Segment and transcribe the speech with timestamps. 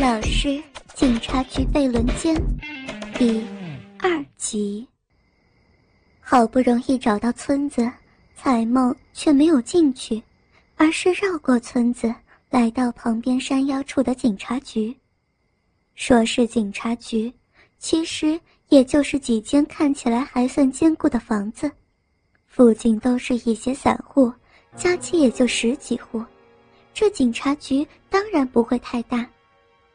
[0.00, 0.58] 老师，
[0.94, 2.34] 警察局被轮奸，
[3.18, 3.44] 第
[3.98, 4.88] 二集。
[6.18, 7.86] 好不容易找到村子，
[8.34, 10.22] 彩梦却没有进去，
[10.76, 12.14] 而是绕过村子，
[12.48, 14.96] 来到旁边山腰处的警察局。
[15.94, 17.30] 说是警察局，
[17.78, 18.40] 其实
[18.70, 21.70] 也就是几间看起来还算坚固的房子，
[22.46, 24.32] 附近都是一些散户，
[24.74, 26.24] 加起也就十几户。
[26.94, 29.28] 这警察局当然不会太大，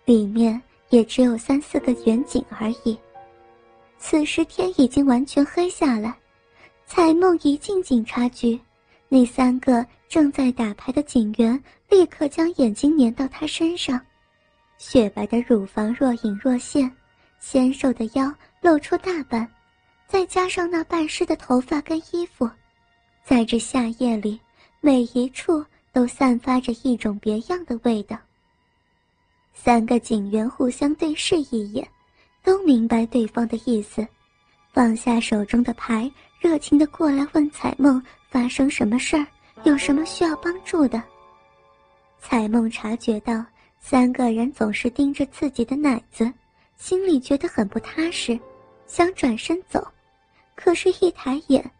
[0.06, 2.98] 里面也只有三四个远景而已。
[3.98, 6.16] 此时天已经完全黑下来。
[6.86, 8.60] 彩梦一进警察局，
[9.10, 14.00] 那三个正在打牌的警员立刻将眼睛粘到他身上，
[14.78, 16.92] 雪白的乳房若隐若现，
[17.40, 19.50] 纤瘦的腰露出大半，
[20.08, 22.48] 再加上那半湿的头发跟衣服，
[23.24, 24.40] 在这夏夜里，
[24.80, 28.16] 每一处都散发着一种别样的味道。
[29.56, 31.88] 三个警员互相对视一眼，
[32.44, 34.06] 都明白对方的意思，
[34.72, 36.12] 放下手中的牌。
[36.40, 39.26] 热情的过来问彩梦发生什么事儿，
[39.64, 41.02] 有什么需要帮助的。
[42.20, 43.44] 彩梦察觉到
[43.80, 46.32] 三个人总是盯着自己的奶子，
[46.78, 48.40] 心里觉得很不踏实，
[48.86, 49.88] 想转身走，
[50.54, 51.72] 可是，一抬眼，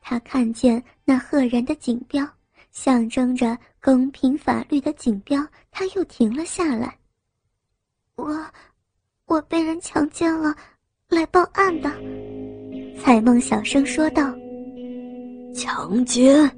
[0.00, 2.26] 他看见那赫然的警标，
[2.72, 6.96] 象征着公平法律的警标，他又停了下来。
[8.16, 8.46] 我，
[9.26, 10.54] 我被人强奸了，
[11.08, 11.90] 来报案的。
[13.00, 14.34] 彩梦小声说道
[15.54, 16.48] ：“强奸。”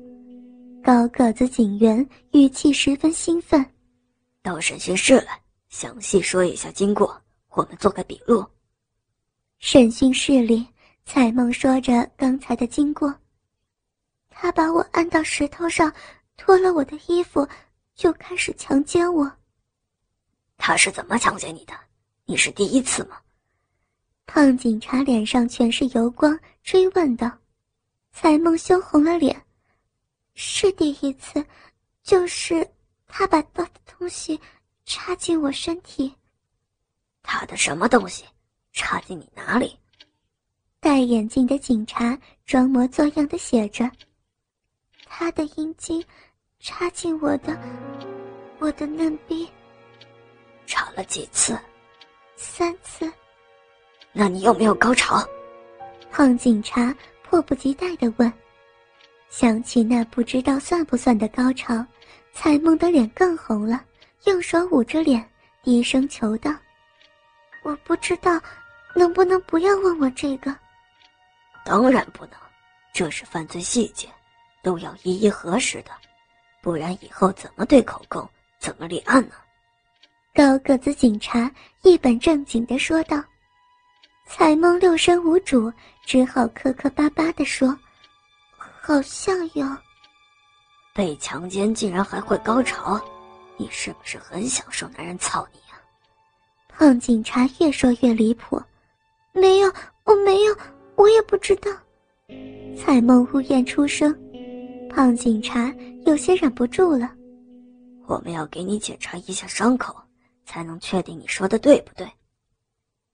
[0.85, 3.65] 高个子警员语气十分兴奋
[4.43, 8.45] ：“到审讯室来，详细说一下经过，我们做个笔录。”
[9.59, 10.65] 审讯室里，
[11.05, 13.13] 彩梦说着刚才的经过。
[14.29, 15.93] 他把我按到石头上，
[16.37, 17.49] 脱了我的衣服，
[17.95, 19.33] 就开始强奸我。
[20.69, 21.73] 他是怎么强奸你的？
[22.25, 23.21] 你是第一次吗？
[24.27, 27.31] 胖警察脸上全是油光，追问道
[28.11, 29.41] ：“彩梦羞红了脸，
[30.35, 31.47] 是第一次，
[32.03, 32.69] 就是
[33.07, 34.41] 他把他的东西
[34.85, 36.13] 插进我身体。
[37.23, 38.25] 他的什么东西
[38.73, 39.79] 插进你哪里？”
[40.83, 43.89] 戴眼镜的警察装模作样的写着
[45.07, 46.05] ：“他的阴茎
[46.59, 47.57] 插进我的，
[48.59, 49.49] 我的嫩逼。”
[50.67, 51.59] 插了几次？
[52.37, 53.11] 三次。
[54.13, 55.27] 那你有没有高潮？
[56.11, 58.33] 胖警察迫不及待地问。
[59.29, 61.85] 想起那不知道算不算的高潮，
[62.33, 63.85] 彩梦的脸更红了，
[64.25, 65.29] 用手捂着脸，
[65.63, 66.51] 低声求道
[67.63, 68.41] ：“我不知道，
[68.95, 70.55] 能不能不要问我这个？”
[71.67, 72.35] 当然不能，
[72.95, 74.09] 这是犯罪细节，
[74.63, 75.91] 都要一一核实的，
[76.63, 78.27] 不然以后怎么对口供，
[78.59, 79.35] 怎么立案呢？
[80.37, 81.51] 高个子警察
[81.83, 83.25] 一本正经地说道。
[84.27, 85.73] 彩梦六神无主，
[86.05, 87.75] 只好磕磕巴巴地说
[88.55, 89.67] ：“好像有。”
[90.95, 93.01] 被强奸竟然还会高潮，
[93.57, 95.81] 你是不是很享受男人操你啊？
[96.69, 98.61] 胖警察越说越离谱
[99.33, 99.73] ：“没有，
[100.05, 100.55] 我没有，
[100.97, 101.71] 我也不知道。”
[102.77, 104.15] 彩梦呜咽出声，
[104.91, 105.75] 胖警察
[106.05, 107.11] 有些忍不住了
[108.05, 109.97] ：“我们要给你检查一下伤口，
[110.47, 112.11] 才能确定你说的对不对。”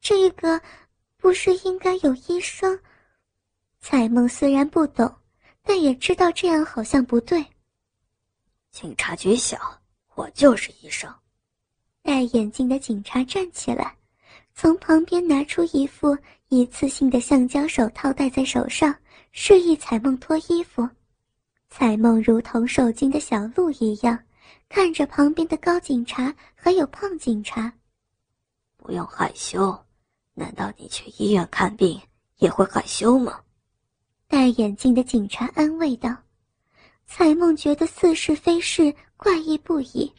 [0.00, 0.60] 这个。
[1.16, 2.76] 不是应该有医生？
[3.78, 5.14] 彩梦虽然不懂，
[5.62, 7.46] 但也知道这样好像不对。
[8.72, 9.56] 警察局小，
[10.16, 11.08] 我就是医生。
[12.02, 13.96] 戴眼镜的警察站起来，
[14.52, 18.92] 从旁边拿出一副一次性的橡胶手套戴在手上，
[19.30, 20.88] 示意彩梦脱衣服。
[21.70, 24.18] 彩梦如同受惊的小鹿一样，
[24.74, 27.70] 看着旁边的高警察还有胖警察。
[28.78, 29.78] 不用害羞。
[30.32, 32.00] 难道你去医院看病
[32.38, 33.38] 也会害羞吗？
[34.26, 36.16] 戴眼镜的警察安慰道。
[37.04, 40.10] 彩梦觉得似是非是，怪异不已。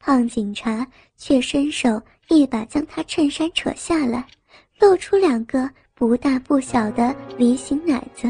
[0.00, 0.84] 胖警察
[1.16, 4.26] 却伸手一把将他衬衫扯下来，
[4.80, 8.28] 露出两个不大不小的梨形奶子，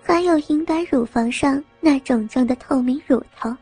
[0.00, 3.52] 还有银白乳房上那肿胀的透明乳头。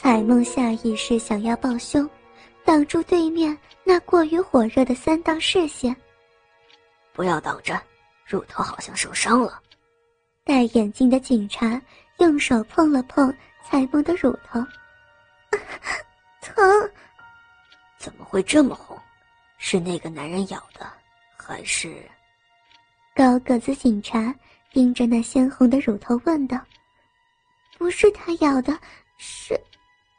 [0.00, 2.08] 彩梦下意识想要抱胸。
[2.64, 5.96] 挡住对面那过于火热的三道视线。
[7.12, 7.80] 不要挡着，
[8.24, 9.60] 乳头好像受伤了。
[10.44, 11.80] 戴眼镜的警察
[12.18, 13.34] 用手碰了碰
[13.64, 14.64] 彩梦的乳头，
[16.42, 16.90] 疼。
[17.98, 18.96] 怎么会这么红？
[19.56, 20.86] 是那个男人咬的，
[21.36, 22.00] 还是？
[23.16, 24.32] 高个子警察
[24.72, 26.56] 盯着那鲜红的乳头问道
[27.76, 28.78] ：“不是他咬的，
[29.16, 29.58] 是，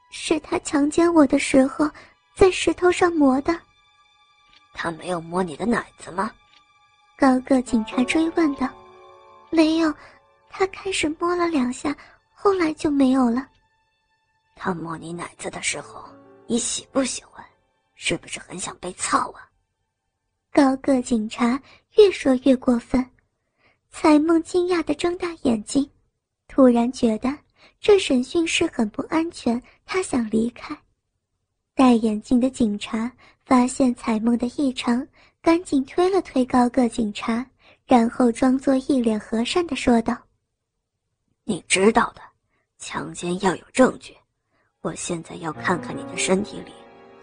[0.09, 1.89] 是他强奸我的时候。”
[2.39, 3.53] 在石头上磨的。
[4.71, 6.31] 他没有摸你的奶子吗？
[7.17, 8.65] 高个警察追问道。
[9.49, 9.93] 没有，
[10.49, 11.93] 他开始摸了两下，
[12.33, 13.45] 后来就没有了。
[14.55, 16.07] 他摸你奶子的时候，
[16.47, 17.45] 你喜不喜欢？
[17.95, 19.45] 是不是很想被操啊？
[20.53, 21.61] 高个警察
[21.97, 23.05] 越说越过分。
[23.91, 25.91] 彩梦惊讶的睁大眼睛，
[26.47, 27.35] 突然觉得
[27.79, 30.77] 这审讯室很不安全，他想离开。
[31.75, 33.11] 戴眼镜的警察
[33.45, 35.07] 发现彩梦的异常，
[35.41, 37.45] 赶紧推了推高个警察。
[37.85, 40.15] 然后装作一脸和善的说道
[41.43, 42.21] ：“你知道的，
[42.77, 44.15] 强奸要有证据。
[44.81, 46.71] 我现在要看看你的身体里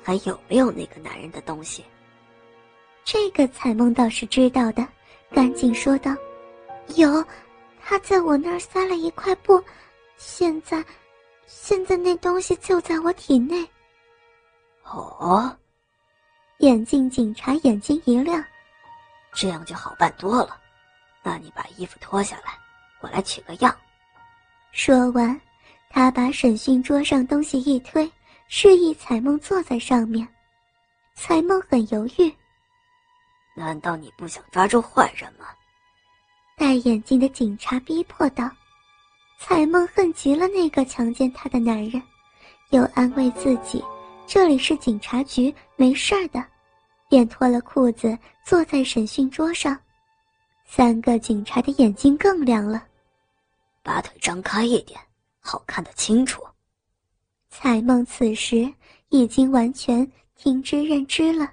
[0.02, 1.84] 还有没有那个男人的东西。”
[3.06, 4.84] 这个彩梦倒是知道的，
[5.30, 6.12] 赶紧说道
[6.96, 7.24] ：“有，
[7.80, 9.62] 他在我那儿塞了一块布，
[10.16, 10.84] 现在，
[11.46, 13.68] 现在那东西就在我体内。”
[14.84, 15.56] 哦，
[16.58, 18.42] 眼镜警察眼睛一亮。
[19.34, 20.58] 这样就好办多了，
[21.22, 22.58] 那你把衣服脱下来，
[23.00, 23.76] 我来取个样。
[24.72, 25.38] 说完，
[25.90, 28.10] 他把审讯桌上东西一推，
[28.48, 30.26] 示意彩梦坐在上面。
[31.14, 32.34] 彩梦很犹豫。
[33.54, 35.46] 难道你不想抓住坏人吗？
[36.56, 38.50] 戴眼镜的警察逼迫道。
[39.38, 42.02] 彩梦恨极了那个强奸她的男人，
[42.70, 43.82] 又安慰自己，
[44.26, 46.44] 这里是警察局，没事儿的。
[47.08, 49.78] 便脱了裤子，坐在审讯桌上。
[50.64, 52.84] 三个警察的眼睛更亮了，
[53.82, 54.98] 把腿张开一点，
[55.38, 56.42] 好看得清楚。
[57.48, 58.68] 彩梦此时
[59.10, 61.48] 已经完全听之任之了，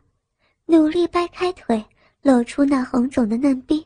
[0.65, 1.85] 努力掰开腿，
[2.24, 3.85] 露出那红肿的嫩逼，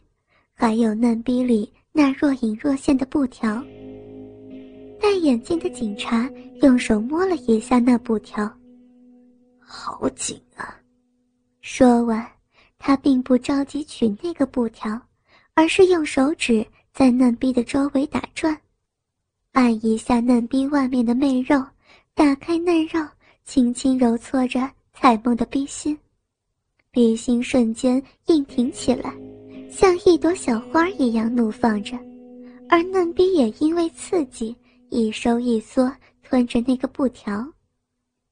[0.54, 3.60] 还有嫩逼里那若隐若现的布条。
[5.02, 6.30] 戴眼镜的警察
[6.62, 8.48] 用手摸了一下那布条，
[9.58, 10.80] 好紧啊！
[11.62, 12.24] 说完，
[12.78, 15.02] 他并不着急取那个布条，
[15.56, 16.64] 而是用手指
[16.94, 18.56] 在嫩逼的周围打转，
[19.54, 21.66] 按一下嫩逼外面的媚肉，
[22.14, 23.04] 打开嫩肉，
[23.44, 25.98] 轻轻揉搓着彩梦的逼心，
[26.92, 29.12] 逼心瞬间硬挺起来，
[29.70, 31.98] 像一朵小花一样怒放着，
[32.70, 34.56] 而嫩逼也因为刺激
[34.90, 35.92] 一收一缩，
[36.24, 37.46] 吞着那个布条。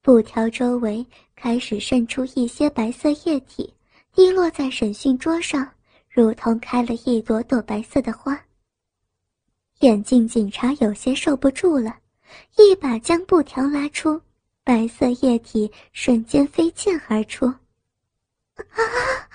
[0.02, 1.06] 布条周围
[1.36, 3.74] 开始渗出一些白色液体，
[4.14, 5.68] 滴落在审讯桌上，
[6.10, 8.40] 如同开了一朵朵白色的花。
[9.82, 11.98] 眼镜警察有些受不住了，
[12.58, 14.20] 一把将布条拉出，
[14.64, 17.46] 白色液体瞬间飞溅而出。
[17.46, 17.56] 啊！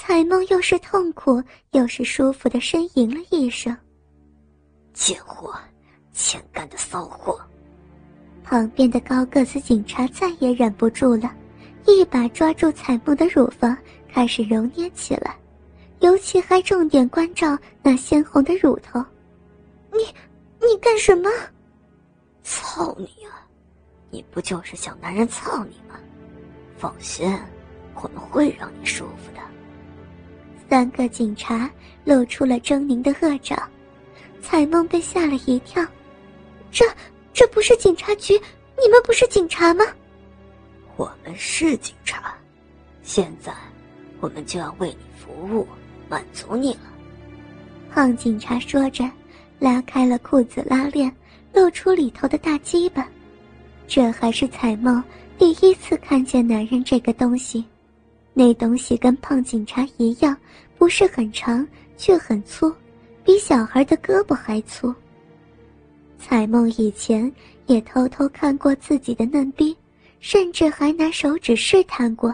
[0.00, 1.42] 彩梦又是痛苦
[1.72, 3.76] 又是舒服的呻吟了一声。
[4.94, 5.52] 贱货，
[6.12, 7.36] 欠干的骚货！
[8.44, 11.34] 旁边的高个子警察再也忍不住了，
[11.84, 13.76] 一把抓住彩梦的乳房，
[14.08, 15.36] 开始揉捏起来，
[15.98, 19.04] 尤其还重点关照那鲜红的乳头。
[19.92, 20.04] 你，
[20.60, 21.28] 你干什么？
[22.44, 23.44] 操你啊！
[24.10, 25.98] 你不就是想男人操你吗？
[26.76, 27.36] 放心，
[27.96, 29.47] 我们会让你舒服的。
[30.68, 31.70] 三个警察
[32.04, 33.56] 露出了狰狞的恶爪，
[34.42, 35.84] 彩梦被吓了一跳，
[36.70, 36.84] 这。
[37.34, 39.84] 这不是警察局，你们不是警察吗？
[40.96, 42.34] 我们是警察，
[43.04, 43.54] 现在
[44.18, 45.64] 我们就要为你服务，
[46.08, 46.80] 满足你了。
[47.92, 49.08] 胖警察说着，
[49.60, 51.14] 拉开了裤子拉链，
[51.52, 53.06] 露出里头的大鸡巴。
[53.86, 55.00] 这还是彩梦
[55.38, 57.64] 第一次看见男人这个东西，
[58.38, 60.36] 那东西跟胖警察一样，
[60.76, 61.66] 不是很长，
[61.96, 62.72] 却很粗，
[63.24, 64.94] 比小孩的胳膊还粗。
[66.20, 67.32] 彩梦以前
[67.66, 69.76] 也偷偷看过自己的嫩逼，
[70.20, 72.32] 甚至还拿手指试探过，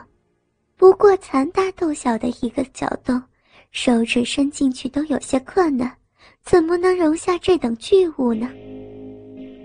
[0.77, 3.23] 不过残大豆小的一个角洞，
[3.71, 5.91] 手指伸进去都有些困难，
[6.45, 8.47] 怎么能容下这等巨物呢？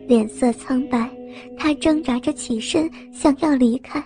[0.08, 1.12] 脸色苍白，
[1.58, 4.02] 他挣扎着起身想要离开，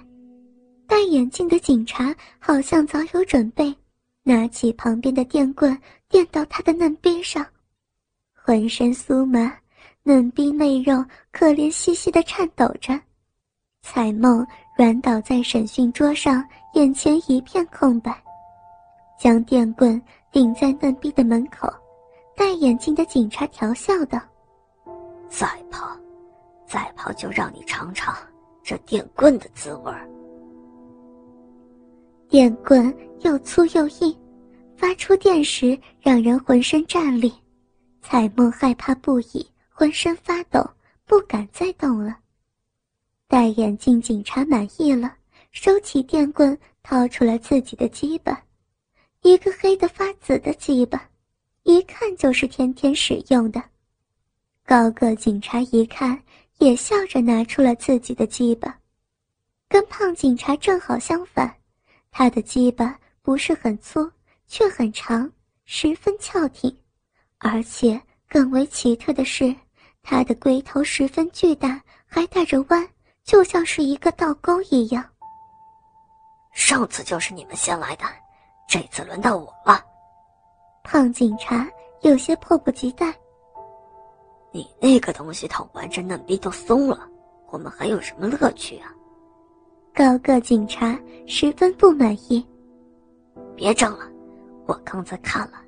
[0.88, 3.76] 戴眼镜的警察好像早有准备，
[4.24, 5.78] 拿起旁边的电棍
[6.10, 7.46] 电到他的嫩逼上，
[8.34, 9.54] 浑身酥麻。
[10.06, 13.00] 嫩逼内肉可怜兮兮的颤抖着，
[13.84, 14.46] 彩梦
[14.78, 18.14] 软倒在审讯桌上，眼前一片空白，
[19.18, 21.74] 将电棍顶在嫩逼的门口。
[22.36, 24.20] 戴眼镜的警察调笑道
[25.30, 25.98] ：“再跑，
[26.68, 28.14] 再跑就让你尝尝
[28.62, 30.06] 这电棍的滋味儿。”
[32.34, 34.18] 电棍又粗又硬，
[34.76, 37.32] 发出电时让人浑身战栗，
[38.02, 39.48] 彩梦害怕不已。
[39.70, 40.68] 浑身发抖，
[41.06, 42.18] 不敢再动了。
[43.28, 45.14] 戴眼镜警察满意了，
[45.52, 48.44] 收起电棍，掏出了自己的鸡巴，
[49.22, 51.08] 一个黑的发紫的鸡巴，
[51.62, 53.62] 一看就是天天使用的。
[54.66, 56.20] 高个警察一看，
[56.58, 58.80] 也笑着拿出了自己的鸡巴，
[59.70, 61.56] 跟胖警察正好相反，
[62.16, 64.08] 他的鸡巴不是很粗，
[64.46, 65.30] 却很长，
[65.66, 66.72] 十分翘挺，
[67.40, 69.54] 而且更为奇特的是，
[70.04, 72.88] 他的龟头十分巨大，还带着弯，
[73.24, 75.04] 就像是一个倒钩一样。
[76.54, 78.06] 上次就是你们先来的，
[78.68, 79.84] 这次轮到我了。
[80.84, 81.68] 胖警察
[82.02, 83.12] 有些迫不及待。
[84.52, 87.10] 你那个东西捅完这嫩逼都松了，
[87.48, 88.94] 我们还有什么乐趣啊？
[89.94, 92.46] 高个警察十分不满意。
[93.56, 94.10] 别争了，
[94.66, 95.64] 我刚才看了，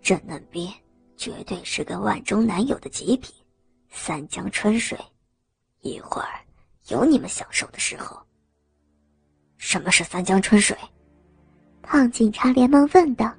[0.00, 0.72] 这嫩逼
[1.16, 3.34] 绝对是个万中难有的极品，
[3.90, 4.98] 三江春水，
[5.82, 6.40] 一会儿
[6.88, 8.18] 有你们享受的时候。
[9.58, 10.76] 什么是三江春水？
[11.82, 13.32] 胖警察连忙问道。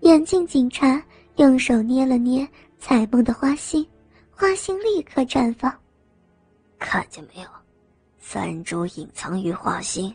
[0.00, 1.02] 眼镜警察
[1.36, 2.46] 用手捏了捏
[2.78, 3.86] 彩梦的花心。
[4.30, 5.76] 花心立刻绽放，
[6.78, 7.48] 看见没有？
[8.30, 10.14] 三珠隐藏于画心，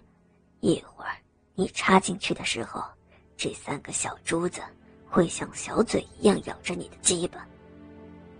[0.60, 1.18] 一会儿
[1.56, 2.80] 你插进去的时候，
[3.36, 4.62] 这三个小珠子
[5.10, 7.44] 会像小嘴一样咬着你的鸡巴。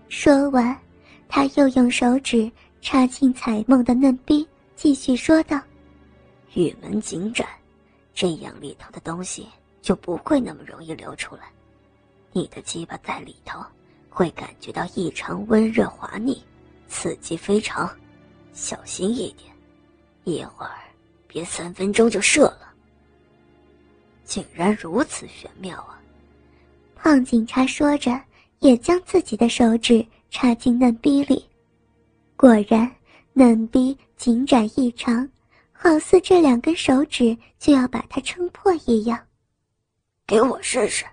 [0.08, 0.80] 说完，
[1.28, 2.48] 他又用手指
[2.82, 5.60] 插进彩梦的嫩逼，继续说道
[6.54, 7.44] ：“玉门紧展，
[8.14, 9.48] 这样里头的东西
[9.82, 11.50] 就不会那么容易流出来。
[12.30, 13.58] 你的鸡巴在里头。”
[14.08, 16.40] 会感觉到异常温热滑腻，
[16.86, 17.92] 刺激非常，
[18.52, 19.52] 小心一点，
[20.24, 20.72] 一会儿
[21.26, 22.72] 别三分钟就射了。
[24.24, 26.00] 竟然如此玄妙啊！
[26.94, 28.20] 胖警察说着，
[28.60, 31.44] 也将自己的手指插进嫩逼里，
[32.36, 32.90] 果然
[33.32, 35.28] 嫩逼紧展异常，
[35.72, 39.18] 好似这两根手指就要把它撑破一样。
[40.26, 41.04] 给我试试！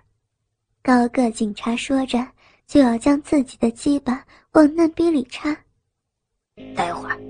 [0.82, 2.26] 高个警察说着。
[2.64, 5.54] 就要将自己的鸡巴往嫩逼里插。
[6.74, 7.20] 待会儿，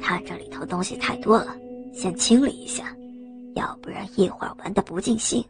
[0.00, 1.56] 他这里头东西太多了，
[1.94, 2.94] 先清理一下，
[3.54, 5.44] 要不然一会儿玩的不尽兴。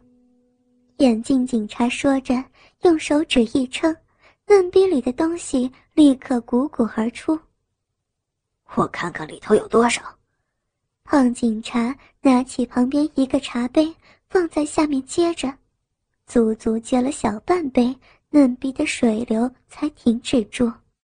[0.97, 2.43] 眼镜警察说着，
[2.81, 3.95] 用手指一撑，
[4.47, 7.39] 嫩逼里的东西立刻汩汩而出。
[8.75, 10.01] 我看看里头有多少。
[11.03, 13.93] 胖警察拿起旁边一个茶杯，
[14.29, 15.51] 放在下面接着，
[16.25, 17.95] 足足接了小半杯。
[18.33, 20.71] 嫩逼的水流才停止住。